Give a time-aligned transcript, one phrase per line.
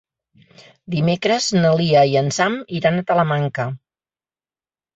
[0.95, 3.69] Dimecres na Lia i en Sam iran a Talamanca.